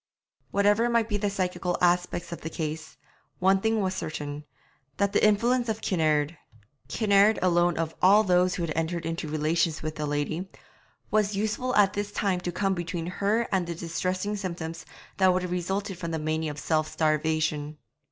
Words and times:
Whatever 0.49 0.89
might 0.89 1.07
be 1.07 1.17
the 1.17 1.29
psychical 1.29 1.77
aspects 1.79 2.31
of 2.31 2.41
the 2.41 2.49
case, 2.49 2.97
one 3.37 3.61
thing 3.61 3.81
was 3.81 3.93
certain, 3.93 4.45
that 4.97 5.13
the 5.13 5.23
influence 5.23 5.69
of 5.69 5.79
Kinnaird 5.81 6.37
Kinnaird 6.87 7.37
alone 7.39 7.77
of 7.77 7.93
all 8.01 8.23
those 8.23 8.55
who 8.55 8.63
had 8.63 8.73
entered 8.75 9.05
into 9.05 9.27
relations 9.29 9.83
with 9.83 9.97
the 9.97 10.07
lady 10.07 10.49
was 11.11 11.35
useful 11.35 11.75
at 11.75 11.93
this 11.93 12.11
time 12.11 12.39
to 12.41 12.51
come 12.51 12.73
between 12.73 13.05
her 13.21 13.43
and 13.51 13.67
the 13.67 13.75
distressing 13.75 14.35
symptoms 14.35 14.87
that 15.17 15.31
would 15.31 15.43
have 15.43 15.51
resulted 15.51 15.99
from 15.99 16.09
the 16.09 16.17
mania 16.17 16.49
of 16.49 16.57
self 16.57 16.87
starvation. 16.89 17.77